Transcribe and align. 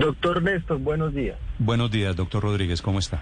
Doctor 0.00 0.42
Néstor, 0.42 0.78
buenos 0.78 1.12
días. 1.12 1.36
Buenos 1.58 1.90
días, 1.90 2.16
doctor 2.16 2.42
Rodríguez, 2.42 2.80
¿cómo 2.80 2.98
está? 2.98 3.20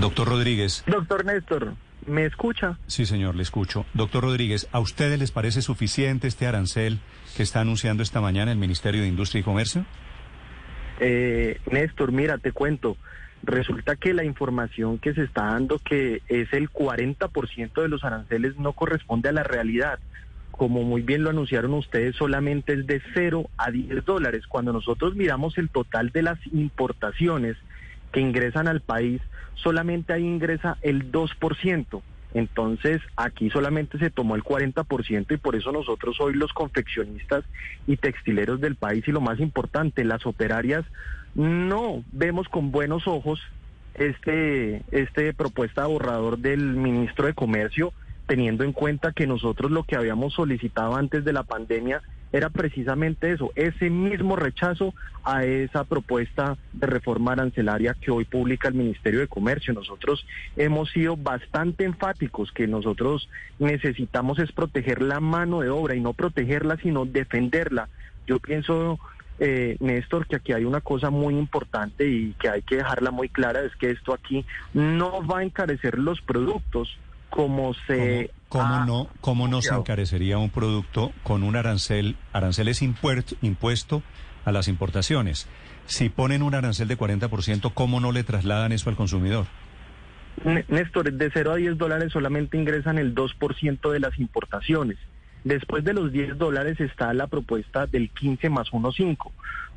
Doctor 0.00 0.26
Rodríguez. 0.26 0.84
Doctor 0.86 1.26
Néstor, 1.26 1.74
¿me 2.06 2.24
escucha? 2.24 2.78
Sí, 2.86 3.04
señor, 3.04 3.34
le 3.34 3.42
escucho. 3.42 3.84
Doctor 3.92 4.24
Rodríguez, 4.24 4.70
¿a 4.72 4.80
ustedes 4.80 5.18
les 5.18 5.32
parece 5.32 5.60
suficiente 5.60 6.28
este 6.28 6.46
arancel 6.46 6.98
que 7.36 7.42
está 7.42 7.60
anunciando 7.60 8.02
esta 8.02 8.22
mañana 8.22 8.52
el 8.52 8.58
Ministerio 8.58 9.02
de 9.02 9.08
Industria 9.08 9.40
y 9.40 9.44
Comercio? 9.44 9.84
Eh, 10.98 11.60
Néstor, 11.70 12.10
mira, 12.10 12.38
te 12.38 12.52
cuento. 12.52 12.96
Resulta 13.42 13.96
que 13.96 14.14
la 14.14 14.24
información 14.24 14.98
que 14.98 15.12
se 15.12 15.24
está 15.24 15.44
dando, 15.44 15.78
que 15.78 16.22
es 16.28 16.50
el 16.54 16.70
40% 16.70 17.82
de 17.82 17.88
los 17.88 18.02
aranceles, 18.02 18.56
no 18.56 18.72
corresponde 18.72 19.28
a 19.28 19.32
la 19.32 19.42
realidad. 19.42 19.98
Como 20.62 20.84
muy 20.84 21.02
bien 21.02 21.24
lo 21.24 21.30
anunciaron 21.30 21.74
ustedes, 21.74 22.14
solamente 22.14 22.74
es 22.74 22.86
de 22.86 23.02
0 23.14 23.50
a 23.56 23.72
10 23.72 24.04
dólares. 24.04 24.46
Cuando 24.46 24.72
nosotros 24.72 25.16
miramos 25.16 25.58
el 25.58 25.68
total 25.68 26.10
de 26.10 26.22
las 26.22 26.38
importaciones 26.52 27.56
que 28.12 28.20
ingresan 28.20 28.68
al 28.68 28.80
país, 28.80 29.20
solamente 29.56 30.12
ahí 30.12 30.22
ingresa 30.22 30.78
el 30.82 31.10
2%. 31.10 32.02
Entonces, 32.34 33.02
aquí 33.16 33.50
solamente 33.50 33.98
se 33.98 34.10
tomó 34.10 34.36
el 34.36 34.44
40% 34.44 35.34
y 35.34 35.36
por 35.36 35.56
eso 35.56 35.72
nosotros 35.72 36.20
hoy 36.20 36.34
los 36.34 36.52
confeccionistas 36.52 37.42
y 37.88 37.96
textileros 37.96 38.60
del 38.60 38.76
país 38.76 39.02
y 39.08 39.10
lo 39.10 39.20
más 39.20 39.40
importante, 39.40 40.04
las 40.04 40.24
operarias, 40.26 40.84
no 41.34 42.04
vemos 42.12 42.48
con 42.48 42.70
buenos 42.70 43.08
ojos 43.08 43.40
este, 43.94 44.82
este 44.92 45.34
propuesta 45.34 45.86
borrador 45.86 46.38
del 46.38 46.60
ministro 46.60 47.26
de 47.26 47.34
Comercio, 47.34 47.92
teniendo 48.32 48.64
en 48.64 48.72
cuenta 48.72 49.12
que 49.12 49.26
nosotros 49.26 49.70
lo 49.70 49.82
que 49.82 49.94
habíamos 49.94 50.32
solicitado 50.32 50.96
antes 50.96 51.22
de 51.22 51.34
la 51.34 51.42
pandemia 51.42 52.00
era 52.32 52.48
precisamente 52.48 53.30
eso, 53.30 53.52
ese 53.56 53.90
mismo 53.90 54.36
rechazo 54.36 54.94
a 55.22 55.44
esa 55.44 55.84
propuesta 55.84 56.56
de 56.72 56.86
reforma 56.86 57.32
arancelaria 57.32 57.94
que 58.00 58.10
hoy 58.10 58.24
publica 58.24 58.68
el 58.68 58.74
Ministerio 58.74 59.20
de 59.20 59.28
Comercio. 59.28 59.74
Nosotros 59.74 60.24
hemos 60.56 60.90
sido 60.92 61.18
bastante 61.18 61.84
enfáticos 61.84 62.50
que 62.52 62.66
nosotros 62.66 63.28
necesitamos 63.58 64.38
es 64.38 64.50
proteger 64.50 65.02
la 65.02 65.20
mano 65.20 65.60
de 65.60 65.68
obra 65.68 65.94
y 65.94 66.00
no 66.00 66.14
protegerla, 66.14 66.78
sino 66.78 67.04
defenderla. 67.04 67.90
Yo 68.26 68.38
pienso, 68.38 68.98
eh, 69.40 69.76
Néstor, 69.80 70.26
que 70.26 70.36
aquí 70.36 70.54
hay 70.54 70.64
una 70.64 70.80
cosa 70.80 71.10
muy 71.10 71.36
importante 71.36 72.08
y 72.08 72.32
que 72.40 72.48
hay 72.48 72.62
que 72.62 72.76
dejarla 72.76 73.10
muy 73.10 73.28
clara, 73.28 73.60
es 73.60 73.76
que 73.76 73.90
esto 73.90 74.14
aquí 74.14 74.46
no 74.72 75.22
va 75.26 75.40
a 75.40 75.44
encarecer 75.44 75.98
los 75.98 76.22
productos 76.22 76.96
como 77.32 77.74
se... 77.86 78.30
¿Cómo, 78.48 78.84
no, 78.84 79.08
cómo 79.22 79.48
no 79.48 79.62
se 79.62 79.74
encarecería 79.74 80.36
un 80.36 80.50
producto 80.50 81.12
con 81.22 81.42
un 81.42 81.56
arancel? 81.56 82.16
Arancel 82.34 82.68
es 82.68 82.82
impuesto 82.82 84.02
a 84.44 84.52
las 84.52 84.68
importaciones. 84.68 85.48
Si 85.86 86.10
ponen 86.10 86.42
un 86.42 86.54
arancel 86.54 86.86
de 86.86 86.98
40%, 86.98 87.72
¿cómo 87.72 87.98
no 87.98 88.12
le 88.12 88.24
trasladan 88.24 88.72
eso 88.72 88.90
al 88.90 88.96
consumidor? 88.96 89.46
Néstor, 90.68 91.10
de 91.10 91.30
0 91.32 91.52
a 91.52 91.56
10 91.56 91.78
dólares 91.78 92.12
solamente 92.12 92.58
ingresan 92.58 92.98
el 92.98 93.14
2% 93.14 93.90
de 93.90 94.00
las 94.00 94.18
importaciones. 94.18 94.98
Después 95.44 95.82
de 95.82 95.94
los 95.94 96.12
10 96.12 96.36
dólares 96.36 96.78
está 96.78 97.14
la 97.14 97.28
propuesta 97.28 97.86
del 97.86 98.10
15 98.10 98.50
más 98.50 98.70
1,5. 98.70 99.30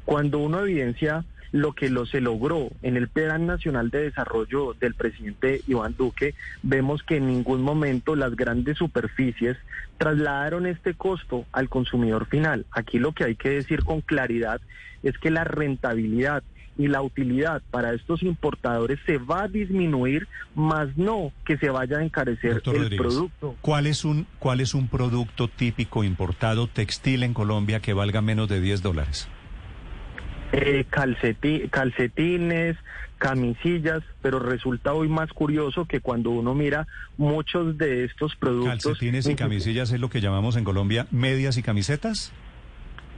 Cuando 0.04 0.40
uno 0.40 0.60
evidencia 0.60 1.24
lo 1.56 1.72
que 1.72 1.90
lo 1.90 2.06
se 2.06 2.20
logró 2.20 2.70
en 2.82 2.98
el 2.98 3.08
Plan 3.08 3.48
Nacional 3.48 3.90
de 3.90 4.04
Desarrollo 4.04 4.74
del 4.74 4.94
presidente 4.94 5.62
Iván 5.68 5.96
Duque, 5.98 6.36
vemos 6.64 7.02
que 7.02 7.16
en 7.16 7.28
ningún 7.28 7.62
momento 7.62 8.18
las 8.18 8.36
grandes 8.36 8.78
superficies 8.78 9.56
trasladaron 9.98 10.66
este 10.66 10.96
costo 10.96 11.46
al 11.54 11.70
consumidor 11.70 12.26
final. 12.26 12.66
Aquí 12.72 13.00
lo 13.00 13.14
que 13.14 13.24
hay 13.24 13.36
que 13.38 13.52
decir 13.52 13.86
con 13.86 14.02
claridad 14.02 14.60
es 15.02 15.18
que 15.18 15.32
la 15.32 15.46
rentabilidad 15.46 16.44
y 16.78 16.90
la 16.90 17.02
utilidad 17.02 17.62
para 17.72 17.94
estos 17.94 18.22
importadores 18.22 19.00
se 19.06 19.18
va 19.18 19.44
a 19.44 19.48
disminuir, 19.48 20.28
más 20.56 20.98
no 20.98 21.32
que 21.46 21.58
se 21.58 21.70
vaya 21.70 22.00
a 22.00 22.04
encarecer 22.04 22.62
el 22.66 22.98
producto. 22.98 23.56
¿Cuál 23.62 23.88
es 23.88 24.04
un 24.04 24.28
cuál 24.40 24.60
es 24.60 24.74
un 24.74 24.90
producto 24.90 25.48
típico 25.48 26.04
importado 26.04 26.68
textil 26.68 27.24
en 27.24 27.34
Colombia 27.34 27.80
que 27.80 27.94
valga 27.94 28.22
menos 28.22 28.50
de 28.50 28.60
10 28.60 28.82
dólares? 28.82 29.30
Eh, 30.52 30.86
calcetines, 30.90 32.78
camisillas, 33.18 34.04
pero 34.22 34.40
resulta 34.40 34.94
hoy 34.94 35.08
más 35.08 35.32
curioso 35.32 35.86
que 35.86 36.02
cuando 36.02 36.30
uno 36.30 36.54
mira 36.54 36.88
muchos 37.18 37.78
de 37.78 38.06
estos 38.06 38.36
productos... 38.36 38.84
¿Calcetines 38.84 39.28
y 39.28 39.36
camisillas 39.36 39.92
es 39.92 40.00
lo 40.00 40.10
que 40.10 40.22
llamamos 40.22 40.56
en 40.58 40.64
Colombia 40.64 41.08
medias 41.12 41.58
y 41.58 41.64
camisetas? 41.64 42.32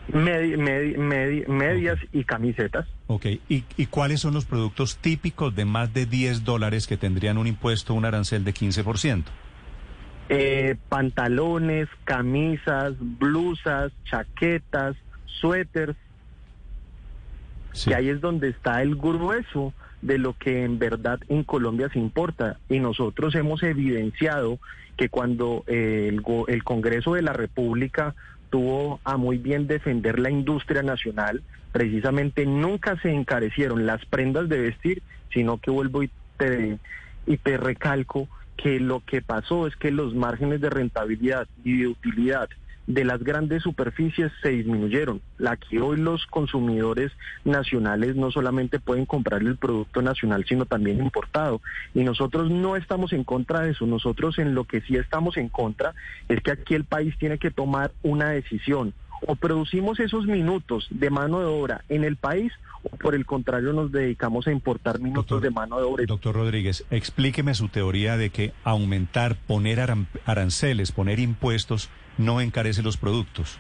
medias 0.10 2.00
y 2.14 2.24
camisetas. 2.24 2.88
Ok, 3.08 3.26
¿Y, 3.50 3.66
¿Y, 3.76 3.88
cuáles 3.88 4.22
son 4.22 4.34
los 4.34 4.46
productos 4.46 4.98
típicos 4.98 5.54
de 5.54 5.66
más 5.66 5.94
de 5.94 6.06
10 6.06 6.46
dólares 6.46 6.88
que 6.88 6.96
tendrían 6.96 7.38
un 7.38 7.46
impuesto, 7.48 7.94
un 7.94 8.06
arancel 8.06 8.46
de 8.46 8.54
15%? 8.54 9.26
Eh, 10.30 10.76
pantalones, 10.90 11.88
camisas, 12.04 12.94
blusas, 13.00 13.94
chaquetas, 14.06 14.96
suéteres, 15.26 15.96
que 17.86 17.96
ahí 17.96 18.10
es 18.10 18.22
donde 18.22 18.50
está 18.50 18.82
el 18.82 18.96
grueso 18.96 19.74
de 20.02 20.18
lo 20.18 20.34
que 20.34 20.64
en 20.64 20.80
verdad 20.80 21.20
en 21.30 21.44
Colombia 21.44 21.90
se 21.92 22.00
importa. 22.00 22.58
Y 22.70 22.80
nosotros 22.80 23.36
hemos 23.36 23.64
evidenciado 23.64 24.60
que 24.96 25.10
cuando 25.10 25.64
eh, 25.68 26.10
el, 26.10 26.24
el 26.48 26.64
Congreso 26.64 27.14
de 27.14 27.22
la 27.22 27.34
República 27.34 28.16
tuvo 28.50 29.00
a 29.04 29.18
muy 29.18 29.38
bien 29.38 29.68
defender 29.68 30.20
la 30.20 30.30
industria 30.30 30.84
nacional, 30.84 31.44
precisamente 31.72 32.46
nunca 32.46 33.00
se 33.02 33.12
encarecieron 33.12 33.86
las 33.86 34.06
prendas 34.06 34.50
de 34.50 34.60
vestir, 34.60 35.04
sino 35.34 35.58
que 35.58 35.72
vuelvo 35.72 36.04
y 36.04 36.10
te, 36.38 36.78
y 37.26 37.38
te 37.38 37.58
recalco 37.58 38.28
que 38.56 38.80
lo 38.80 39.02
que 39.06 39.22
pasó 39.22 39.68
es 39.68 39.76
que 39.76 39.92
los 39.92 40.16
márgenes 40.16 40.62
de 40.62 40.70
rentabilidad 40.70 41.48
y 41.64 41.82
de 41.82 41.88
utilidad 41.88 42.50
de 42.88 43.04
las 43.04 43.22
grandes 43.22 43.64
superficies 43.64 44.32
se 44.42 44.50
disminuyeron. 44.50 45.22
La 45.38 45.58
que 45.58 45.80
hoy 45.82 45.98
los 45.98 46.26
consumidores 46.26 47.12
nacionales 47.44 48.16
no 48.16 48.32
solamente 48.32 48.80
pueden 48.80 49.06
comprar 49.06 49.42
el 49.42 49.58
producto 49.58 50.02
nacional, 50.02 50.46
sino 50.48 50.66
también 50.66 51.00
importado. 51.00 51.62
Y 51.94 52.04
nosotros 52.04 52.50
no 52.50 52.76
estamos 52.76 53.12
en 53.14 53.26
contra 53.26 53.62
de 53.62 53.72
eso. 53.72 53.86
Nosotros 53.86 54.40
en 54.40 54.56
lo 54.56 54.64
que 54.64 54.82
sí 54.82 54.96
estamos 54.96 55.38
en 55.38 55.50
contra 55.50 55.94
es 56.30 56.42
que 56.42 56.52
aquí 56.52 56.74
el 56.74 56.86
país 56.86 57.16
tiene 57.20 57.38
que 57.38 57.52
tomar 57.52 57.92
una 58.04 58.30
decisión. 58.30 58.94
O 59.26 59.36
producimos 59.36 60.00
esos 60.00 60.26
minutos 60.26 60.88
de 60.92 61.10
mano 61.10 61.40
de 61.40 61.46
obra 61.46 61.84
en 61.90 62.04
el 62.04 62.18
país 62.18 62.52
o 62.84 62.96
por 62.98 63.16
el 63.16 63.26
contrario 63.26 63.74
nos 63.74 63.92
dedicamos 63.92 64.48
a 64.48 64.52
importar 64.52 65.00
minutos 65.00 65.42
de 65.42 65.50
mano 65.50 65.78
de 65.78 65.84
obra. 65.84 66.06
Doctor 66.08 66.36
Rodríguez, 66.36 66.86
explíqueme 66.92 67.54
su 67.56 67.70
teoría 67.70 68.18
de 68.18 68.30
que 68.30 68.54
aumentar, 68.64 69.36
poner 69.36 69.80
aranceles, 70.26 70.92
poner 70.92 71.20
impuestos 71.20 71.90
no 72.18 72.42
encarece 72.42 72.84
los 72.84 72.98
productos? 72.98 73.60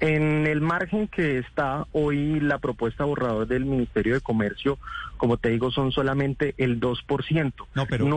En 0.00 0.46
el 0.46 0.60
margen 0.60 1.08
que 1.08 1.38
está 1.38 1.86
hoy 1.92 2.40
la 2.40 2.58
propuesta 2.58 3.04
borrador 3.04 3.46
del 3.46 3.64
Ministerio 3.64 4.14
de 4.14 4.20
Comercio, 4.20 4.78
como 5.18 5.36
te 5.36 5.50
digo, 5.50 5.70
son 5.70 5.92
solamente 5.92 6.54
el 6.56 6.80
2%. 6.80 7.52
No, 7.74 7.86
pero, 7.86 8.08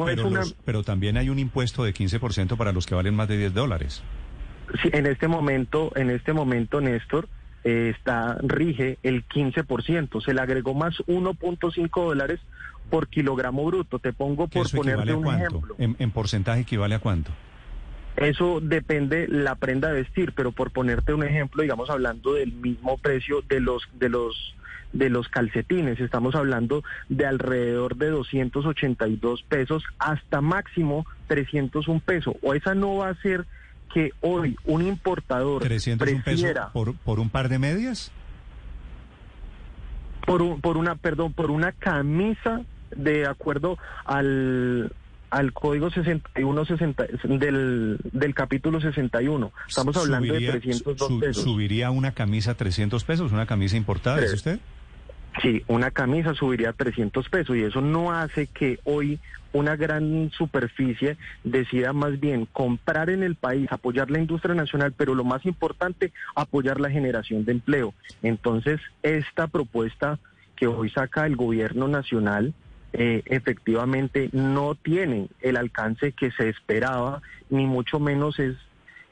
pero, 0.64 0.84
también 0.84 1.18
hay 1.18 1.30
un 1.30 1.38
impuesto 1.38 1.84
de 1.84 1.94
15% 1.94 2.58
para 2.58 2.72
los 2.72 2.88
que 2.88 2.96
valen 2.96 3.16
más 3.16 3.28
de 3.28 3.38
10 3.38 3.54
dólares. 3.54 4.02
Sí, 4.82 4.90
en 4.94 5.06
este 5.06 5.28
momento, 5.28 5.92
en 5.96 6.10
este 6.10 6.34
momento, 6.34 6.82
Néstor, 6.82 7.28
eh, 7.64 7.94
está 7.96 8.38
rige 8.42 8.98
el 9.04 9.26
15%. 9.28 10.22
Se 10.22 10.34
le 10.34 10.42
agregó 10.42 10.74
más 10.74 10.96
1.5 11.08 11.90
dólares 12.06 12.40
por 12.90 13.08
kilogramo 13.08 13.66
bruto. 13.66 14.00
Te 14.00 14.14
pongo 14.14 14.48
por 14.48 14.70
ponerte 14.72 15.14
un 15.14 15.34
ejemplo. 15.34 15.76
¿En, 15.78 15.96
¿En 16.00 16.12
porcentaje 16.12 16.62
equivale 16.62 16.96
a 16.96 17.00
cuánto? 17.00 17.32
Eso 18.18 18.62
depende 18.62 19.28
la 19.28 19.56
prenda 19.56 19.90
de 19.90 20.02
vestir, 20.02 20.32
pero 20.34 20.52
por 20.52 20.72
ponerte 20.72 21.14
un 21.14 21.24
ejemplo, 21.24 21.64
digamos 21.64 21.90
hablando 21.90 22.34
del 22.34 22.54
mismo 22.54 22.98
precio 22.98 23.42
de 23.42 23.60
los 23.60 23.84
de 24.00 24.10
los 24.10 24.56
de 24.94 25.10
los 25.10 25.28
calcetines, 25.28 26.00
estamos 26.00 26.36
hablando 26.36 26.84
de 27.10 27.26
alrededor 27.26 27.98
de 27.98 28.12
282 28.12 29.44
pesos 29.44 29.84
hasta 30.00 30.40
máximo 30.40 31.06
301 31.28 32.00
pesos. 32.00 32.36
O 32.42 32.54
esa 32.54 32.76
no 32.76 32.98
va 32.98 33.10
a 33.10 33.16
ser 33.16 33.46
que 33.94 34.12
hoy 34.22 34.56
un 34.66 34.82
importador 34.82 35.62
301 35.62 36.24
pesos 36.24 36.52
por, 36.74 36.96
por 36.96 37.20
un 37.20 37.30
par 37.30 37.50
de 37.50 37.60
medias? 37.60 38.12
Por, 40.26 40.60
por 40.60 40.78
una, 40.78 40.96
perdón, 40.96 41.34
por 41.34 41.52
una 41.52 41.72
camisa 41.72 42.62
de 42.96 43.26
acuerdo 43.26 43.78
al 44.06 44.92
al 45.36 45.52
código 45.52 45.90
61 45.90 46.64
del, 47.26 47.98
del 48.04 48.34
capítulo 48.34 48.80
61. 48.80 49.52
Estamos 49.68 49.98
hablando 49.98 50.34
de 50.34 50.40
302 50.40 51.20
pesos. 51.20 51.44
¿Subiría 51.44 51.92
una 51.92 52.14
camisa 52.14 52.54
300 52.56 53.04
pesos, 53.04 53.32
una 53.34 53.46
camisa 53.46 53.76
importada, 53.76 54.22
dice 54.22 54.36
usted? 54.36 54.60
Sí, 55.42 55.64
una 55.68 55.92
camisa 55.92 56.34
subiría 56.34 56.70
a 56.70 56.74
300 56.74 57.28
pesos 57.30 57.56
y 57.58 57.64
eso 57.64 57.82
no 57.82 58.14
hace 58.14 58.48
que 58.48 58.80
hoy 58.84 59.20
una 59.54 59.76
gran 59.76 60.32
superficie 60.32 61.18
decida 61.44 61.94
más 61.94 62.20
bien 62.20 62.46
comprar 62.46 63.10
en 63.10 63.24
el 63.24 63.36
país, 63.36 63.68
apoyar 63.72 64.12
la 64.12 64.20
industria 64.20 64.54
nacional, 64.54 64.94
pero 64.96 65.16
lo 65.16 65.24
más 65.24 65.46
importante, 65.46 66.12
apoyar 66.36 66.80
la 66.80 66.90
generación 66.90 67.46
de 67.46 67.54
empleo. 67.54 67.94
Entonces, 68.22 68.82
esta 69.02 69.48
propuesta 69.48 70.20
que 70.56 70.68
hoy 70.68 70.90
saca 70.90 71.26
el 71.26 71.36
gobierno 71.36 71.88
nacional, 71.88 72.54
eh, 72.94 73.24
efectivamente 73.26 74.30
no 74.32 74.76
tiene 74.76 75.28
el 75.42 75.58
alcance 75.58 76.14
que 76.14 76.32
se 76.32 76.50
esperaba, 76.50 77.22
ni 77.50 77.66
mucho 77.66 78.00
menos 78.00 78.40
es 78.40 78.56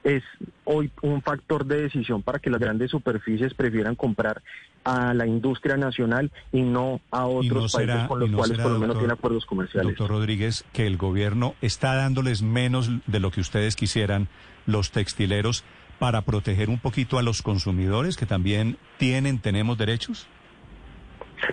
es 0.03 0.23
hoy 0.65 0.91
un 1.01 1.21
factor 1.21 1.65
de 1.65 1.83
decisión 1.83 2.21
para 2.21 2.39
que 2.39 2.49
las 2.49 2.59
grandes 2.59 2.91
superficies 2.91 3.53
prefieran 3.53 3.95
comprar 3.95 4.41
a 4.83 5.13
la 5.13 5.25
industria 5.25 5.77
nacional 5.77 6.31
y 6.51 6.61
no 6.61 6.99
a 7.09 7.25
otros 7.25 7.71
países 7.71 8.07
con 8.07 8.19
los 8.19 8.31
cuales 8.31 8.57
por 8.59 8.71
lo 8.71 8.79
menos 8.79 8.97
tiene 8.97 9.13
acuerdos 9.13 9.45
comerciales. 9.45 9.95
Doctor 9.95 10.09
Rodríguez, 10.09 10.65
que 10.73 10.87
el 10.87 10.97
gobierno 10.97 11.55
está 11.61 11.95
dándoles 11.95 12.41
menos 12.41 12.89
de 13.07 13.19
lo 13.19 13.31
que 13.31 13.41
ustedes 13.41 13.75
quisieran 13.75 14.27
los 14.65 14.91
textileros 14.91 15.63
para 15.99 16.23
proteger 16.23 16.69
un 16.69 16.79
poquito 16.79 17.17
a 17.17 17.23
los 17.23 17.41
consumidores 17.41 18.17
que 18.17 18.25
también 18.25 18.77
tienen, 18.97 19.39
tenemos 19.39 19.77
derechos. 19.77 20.27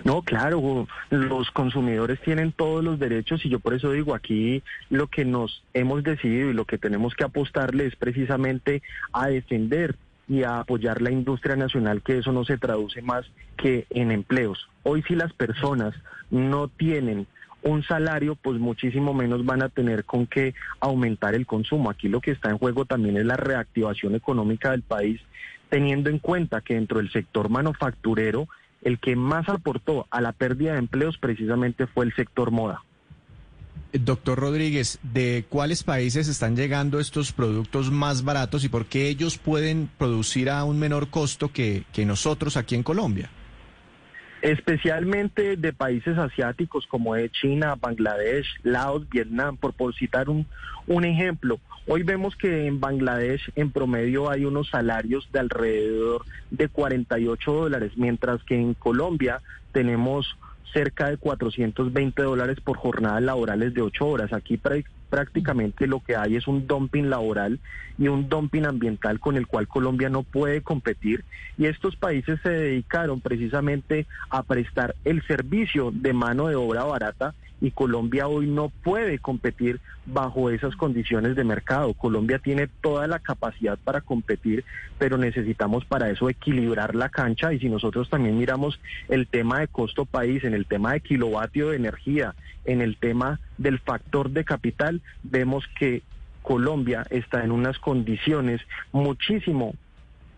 No, 0.03 0.21
claro, 0.21 0.87
los 1.09 1.51
consumidores 1.51 2.19
tienen 2.21 2.51
todos 2.51 2.83
los 2.83 2.99
derechos 2.99 3.45
y 3.45 3.49
yo 3.49 3.59
por 3.59 3.73
eso 3.73 3.91
digo 3.91 4.15
aquí 4.15 4.63
lo 4.89 5.07
que 5.07 5.25
nos 5.25 5.63
hemos 5.73 6.03
decidido 6.03 6.49
y 6.49 6.53
lo 6.53 6.65
que 6.65 6.77
tenemos 6.77 7.13
que 7.13 7.23
apostarle 7.23 7.85
es 7.85 7.95
precisamente 7.95 8.81
a 9.13 9.27
defender 9.27 9.95
y 10.27 10.43
a 10.43 10.59
apoyar 10.59 11.01
la 11.01 11.11
industria 11.11 11.55
nacional, 11.55 12.01
que 12.01 12.19
eso 12.19 12.31
no 12.31 12.45
se 12.45 12.57
traduce 12.57 13.01
más 13.01 13.25
que 13.57 13.85
en 13.89 14.11
empleos. 14.11 14.69
Hoy 14.83 15.03
si 15.03 15.15
las 15.15 15.33
personas 15.33 15.93
no 16.29 16.69
tienen 16.69 17.27
un 17.63 17.83
salario, 17.83 18.35
pues 18.35 18.59
muchísimo 18.59 19.13
menos 19.13 19.45
van 19.45 19.61
a 19.61 19.69
tener 19.69 20.05
con 20.05 20.25
qué 20.25 20.55
aumentar 20.79 21.35
el 21.35 21.45
consumo. 21.45 21.89
Aquí 21.89 22.07
lo 22.07 22.21
que 22.21 22.31
está 22.31 22.49
en 22.49 22.57
juego 22.57 22.85
también 22.85 23.17
es 23.17 23.25
la 23.25 23.37
reactivación 23.37 24.15
económica 24.15 24.71
del 24.71 24.81
país, 24.81 25.21
teniendo 25.69 26.09
en 26.09 26.19
cuenta 26.19 26.61
que 26.61 26.75
dentro 26.75 26.97
del 26.97 27.11
sector 27.11 27.49
manufacturero 27.49 28.47
el 28.81 28.99
que 28.99 29.15
más 29.15 29.47
aportó 29.49 30.07
a 30.09 30.21
la 30.21 30.31
pérdida 30.31 30.73
de 30.73 30.79
empleos 30.79 31.17
precisamente 31.17 31.87
fue 31.87 32.05
el 32.05 32.15
sector 32.15 32.51
moda. 32.51 32.83
Doctor 33.93 34.39
Rodríguez, 34.39 34.99
¿de 35.03 35.45
cuáles 35.49 35.83
países 35.83 36.27
están 36.29 36.55
llegando 36.55 36.99
estos 36.99 37.33
productos 37.33 37.91
más 37.91 38.23
baratos 38.23 38.63
y 38.63 38.69
por 38.69 38.85
qué 38.85 39.09
ellos 39.09 39.37
pueden 39.37 39.89
producir 39.97 40.49
a 40.49 40.63
un 40.63 40.79
menor 40.79 41.09
costo 41.09 41.51
que, 41.51 41.83
que 41.91 42.05
nosotros 42.05 42.55
aquí 42.55 42.75
en 42.75 42.83
Colombia? 42.83 43.29
especialmente 44.41 45.55
de 45.55 45.73
países 45.73 46.17
asiáticos 46.17 46.87
como 46.87 47.15
de 47.15 47.29
China, 47.29 47.75
Bangladesh, 47.79 48.47
Laos, 48.63 49.07
Vietnam, 49.09 49.57
por, 49.57 49.73
por 49.73 49.95
citar 49.95 50.29
un, 50.29 50.47
un 50.87 51.05
ejemplo. 51.05 51.59
Hoy 51.87 52.03
vemos 52.03 52.35
que 52.35 52.67
en 52.67 52.79
Bangladesh 52.79 53.51
en 53.55 53.71
promedio 53.71 54.29
hay 54.29 54.45
unos 54.45 54.69
salarios 54.69 55.27
de 55.31 55.39
alrededor 55.39 56.23
de 56.51 56.69
48 56.69 57.51
dólares, 57.51 57.93
mientras 57.95 58.43
que 58.43 58.55
en 58.55 58.75
Colombia 58.75 59.41
tenemos 59.71 60.37
cerca 60.73 61.09
de 61.09 61.17
420 61.17 62.21
dólares 62.21 62.59
por 62.63 62.77
jornadas 62.77 63.23
laborales 63.23 63.73
de 63.73 63.81
8 63.81 64.07
horas. 64.07 64.31
Aquí 64.31 64.57
prácticamente 65.11 65.85
lo 65.87 65.99
que 65.99 66.15
hay 66.15 66.37
es 66.37 66.47
un 66.47 66.65
dumping 66.65 67.09
laboral 67.09 67.59
y 67.99 68.07
un 68.07 68.29
dumping 68.29 68.65
ambiental 68.65 69.19
con 69.19 69.35
el 69.35 69.45
cual 69.45 69.67
Colombia 69.67 70.09
no 70.09 70.23
puede 70.23 70.61
competir. 70.61 71.25
Y 71.57 71.65
estos 71.65 71.97
países 71.97 72.39
se 72.41 72.49
dedicaron 72.49 73.19
precisamente 73.19 74.07
a 74.29 74.41
prestar 74.41 74.95
el 75.03 75.21
servicio 75.27 75.91
de 75.93 76.13
mano 76.13 76.47
de 76.47 76.55
obra 76.55 76.85
barata 76.85 77.35
y 77.59 77.71
Colombia 77.71 78.27
hoy 78.27 78.47
no 78.47 78.69
puede 78.69 79.19
competir 79.19 79.79
bajo 80.07 80.49
esas 80.49 80.75
condiciones 80.75 81.35
de 81.35 81.43
mercado. 81.43 81.93
Colombia 81.93 82.39
tiene 82.39 82.67
toda 82.81 83.05
la 83.05 83.19
capacidad 83.19 83.77
para 83.77 84.01
competir, 84.01 84.65
pero 84.97 85.17
necesitamos 85.17 85.85
para 85.85 86.09
eso 86.09 86.27
equilibrar 86.27 86.95
la 86.95 87.09
cancha 87.09 87.53
y 87.53 87.59
si 87.59 87.69
nosotros 87.69 88.09
también 88.09 88.39
miramos 88.39 88.79
el 89.09 89.27
tema 89.27 89.59
de 89.59 89.67
costo 89.67 90.05
país, 90.05 90.43
en 90.43 90.55
el 90.55 90.65
tema 90.65 90.93
de 90.93 91.01
kilovatio 91.01 91.69
de 91.69 91.75
energía, 91.75 92.33
en 92.65 92.81
el 92.81 92.97
tema 92.97 93.39
del 93.57 93.79
factor 93.79 94.31
de 94.31 94.43
capital, 94.43 95.01
vemos 95.23 95.65
que 95.79 96.03
Colombia 96.41 97.05
está 97.09 97.43
en 97.43 97.51
unas 97.51 97.77
condiciones 97.79 98.61
muchísimo 98.91 99.75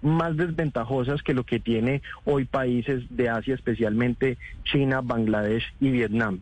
más 0.01 0.35
desventajosas 0.35 1.23
que 1.23 1.33
lo 1.33 1.45
que 1.45 1.59
tiene 1.59 2.01
hoy 2.25 2.45
países 2.45 3.03
de 3.09 3.29
Asia, 3.29 3.55
especialmente 3.55 4.37
China, 4.65 5.01
Bangladesh 5.01 5.63
y 5.79 5.91
Vietnam. 5.91 6.41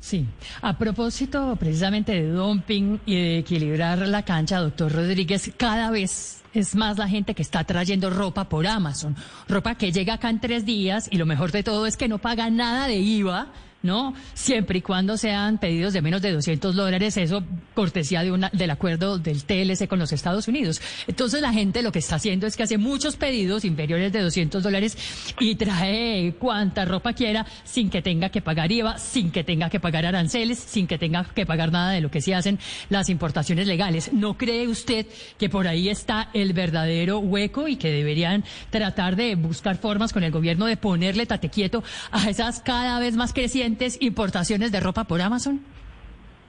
Sí, 0.00 0.26
a 0.62 0.76
propósito 0.76 1.54
precisamente 1.56 2.12
de 2.12 2.28
dumping 2.28 2.98
y 3.06 3.14
de 3.14 3.38
equilibrar 3.38 3.98
la 3.98 4.24
cancha, 4.24 4.58
doctor 4.58 4.90
Rodríguez, 4.90 5.52
cada 5.56 5.92
vez 5.92 6.42
es 6.54 6.74
más 6.74 6.98
la 6.98 7.08
gente 7.08 7.34
que 7.34 7.42
está 7.42 7.62
trayendo 7.62 8.10
ropa 8.10 8.48
por 8.48 8.66
Amazon, 8.66 9.14
ropa 9.48 9.76
que 9.76 9.92
llega 9.92 10.14
acá 10.14 10.28
en 10.28 10.40
tres 10.40 10.66
días 10.66 11.08
y 11.10 11.18
lo 11.18 11.26
mejor 11.26 11.52
de 11.52 11.62
todo 11.62 11.86
es 11.86 11.96
que 11.96 12.08
no 12.08 12.18
paga 12.18 12.50
nada 12.50 12.88
de 12.88 12.96
IVA 12.96 13.52
¿no? 13.82 14.14
Siempre 14.34 14.78
y 14.78 14.82
cuando 14.82 15.16
sean 15.16 15.58
pedidos 15.58 15.92
de 15.92 16.02
menos 16.02 16.22
de 16.22 16.32
200 16.32 16.74
dólares, 16.74 17.16
eso 17.16 17.42
cortesía 17.74 18.22
de 18.22 18.32
una, 18.32 18.50
del 18.52 18.70
acuerdo 18.70 19.18
del 19.18 19.44
TLC 19.44 19.88
con 19.88 19.98
los 19.98 20.12
Estados 20.12 20.48
Unidos. 20.48 20.80
Entonces 21.06 21.40
la 21.40 21.52
gente 21.52 21.82
lo 21.82 21.92
que 21.92 21.98
está 21.98 22.16
haciendo 22.16 22.46
es 22.46 22.56
que 22.56 22.62
hace 22.62 22.78
muchos 22.78 23.16
pedidos 23.16 23.64
inferiores 23.64 24.12
de 24.12 24.20
200 24.20 24.62
dólares 24.62 24.96
y 25.40 25.56
trae 25.56 26.34
cuanta 26.38 26.84
ropa 26.84 27.12
quiera 27.12 27.46
sin 27.64 27.90
que 27.90 28.02
tenga 28.02 28.28
que 28.28 28.40
pagar 28.40 28.70
IVA, 28.70 28.98
sin 28.98 29.30
que 29.30 29.44
tenga 29.44 29.68
que 29.68 29.80
pagar 29.80 30.06
aranceles, 30.06 30.58
sin 30.58 30.86
que 30.86 30.98
tenga 30.98 31.24
que 31.24 31.46
pagar 31.46 31.72
nada 31.72 31.92
de 31.92 32.00
lo 32.00 32.10
que 32.10 32.20
se 32.20 32.34
hacen 32.34 32.58
las 32.88 33.08
importaciones 33.08 33.66
legales. 33.66 34.12
¿No 34.12 34.36
cree 34.36 34.68
usted 34.68 35.06
que 35.38 35.48
por 35.48 35.66
ahí 35.66 35.88
está 35.88 36.30
el 36.34 36.52
verdadero 36.52 37.18
hueco 37.18 37.68
y 37.68 37.76
que 37.76 37.90
deberían 37.90 38.44
tratar 38.70 39.16
de 39.16 39.34
buscar 39.34 39.76
formas 39.76 40.12
con 40.12 40.22
el 40.22 40.30
gobierno 40.30 40.66
de 40.66 40.76
ponerle 40.76 41.26
tate 41.26 41.48
quieto 41.48 41.82
a 42.10 42.30
esas 42.30 42.60
cada 42.60 42.98
vez 42.98 43.16
más 43.16 43.32
crecientes 43.32 43.71
importaciones 44.00 44.72
de 44.72 44.80
ropa 44.80 45.04
por 45.04 45.20
Amazon? 45.20 45.60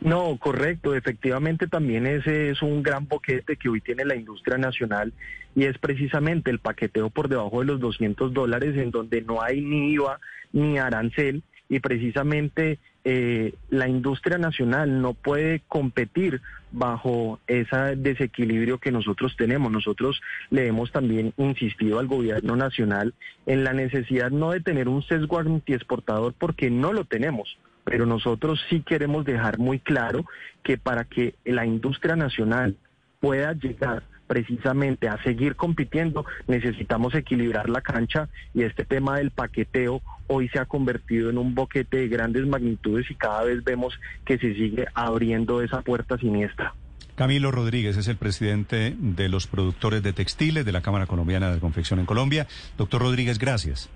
No, 0.01 0.37
correcto. 0.37 0.95
Efectivamente, 0.95 1.67
también 1.67 2.05
ese 2.05 2.49
es 2.49 2.61
un 2.61 2.83
gran 2.83 3.07
boquete 3.07 3.55
que 3.55 3.69
hoy 3.69 3.79
tiene 3.79 4.03
la 4.03 4.15
industria 4.15 4.57
nacional 4.57 5.13
y 5.55 5.63
es 5.63 5.77
precisamente 5.77 6.51
el 6.51 6.59
paqueteo 6.59 7.09
por 7.09 7.29
debajo 7.29 7.61
de 7.61 7.67
los 7.67 7.79
200 7.79 8.33
dólares 8.33 8.75
en 8.75 8.91
donde 8.91 9.21
no 9.21 9.41
hay 9.41 9.61
ni 9.61 9.93
IVA 9.93 10.19
ni 10.51 10.77
arancel 10.77 11.43
y 11.73 11.79
precisamente 11.79 12.77
eh, 13.03 13.55
la 13.71 13.87
industria 13.87 14.37
nacional 14.37 15.01
no 15.01 15.15
puede 15.15 15.63
competir 15.67 16.39
bajo 16.71 17.39
ese 17.47 17.95
desequilibrio 17.95 18.77
que 18.77 18.91
nosotros 18.91 19.35
tenemos. 19.35 19.71
Nosotros 19.71 20.21
le 20.51 20.67
hemos 20.67 20.91
también 20.91 21.33
insistido 21.35 21.97
al 21.97 22.05
gobierno 22.05 22.55
nacional 22.55 23.15
en 23.47 23.63
la 23.63 23.73
necesidad 23.73 24.29
no 24.29 24.51
de 24.51 24.59
tener 24.59 24.87
un 24.87 25.01
sesgo 25.01 25.39
antiexportador 25.39 26.35
porque 26.37 26.69
no 26.69 26.93
lo 26.93 27.05
tenemos, 27.05 27.57
pero 27.85 28.05
nosotros 28.05 28.63
sí 28.69 28.81
queremos 28.81 29.25
dejar 29.25 29.57
muy 29.57 29.79
claro 29.79 30.25
que 30.61 30.77
para 30.77 31.05
que 31.05 31.33
la 31.43 31.65
industria 31.65 32.15
nacional 32.15 32.77
pueda 33.19 33.53
llegar 33.53 34.03
precisamente 34.33 35.07
a 35.07 35.21
seguir 35.21 35.55
compitiendo, 35.55 36.25
necesitamos 36.47 37.13
equilibrar 37.13 37.69
la 37.69 37.81
cancha 37.81 38.29
y 38.55 38.63
este 38.63 38.83
tema 38.83 39.17
del 39.17 39.29
paqueteo 39.29 40.01
hoy 40.25 40.49
se 40.49 40.57
ha 40.57 40.65
convertido 40.65 41.29
en 41.29 41.37
un 41.37 41.53
boquete 41.53 41.97
de 41.97 42.07
grandes 42.07 42.47
magnitudes 42.47 43.05
y 43.11 43.13
cada 43.13 43.43
vez 43.43 43.63
vemos 43.63 43.93
que 44.25 44.39
se 44.39 44.55
sigue 44.55 44.87
abriendo 44.95 45.61
esa 45.61 45.83
puerta 45.83 46.17
siniestra. 46.17 46.73
Camilo 47.13 47.51
Rodríguez 47.51 47.95
es 47.95 48.07
el 48.07 48.15
presidente 48.15 48.95
de 48.97 49.29
los 49.29 49.45
productores 49.45 50.01
de 50.01 50.13
textiles 50.13 50.65
de 50.65 50.71
la 50.71 50.81
Cámara 50.81 51.05
Colombiana 51.05 51.51
de 51.51 51.59
Confección 51.59 51.99
en 51.99 52.07
Colombia. 52.07 52.47
Doctor 52.75 53.03
Rodríguez, 53.03 53.37
gracias. 53.37 53.87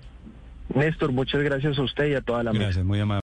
Néstor, 0.72 1.10
muchas 1.10 1.42
gracias 1.42 1.78
a 1.78 1.82
usted 1.82 2.10
y 2.10 2.14
a 2.14 2.20
toda 2.20 2.44
la 2.44 2.52
Gracias, 2.52 2.84
muy 2.84 3.00
amable. 3.00 3.16